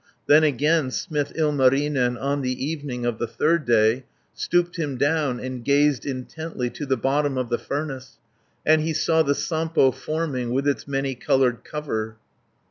[0.25, 5.63] Then again smith Ilmarinen, On the evening of the third day, Stooped him down, and
[5.63, 8.17] gazed intently To the bottom of the furnace,
[8.65, 12.17] And he saw the Sampo forming, With its many coloured cover.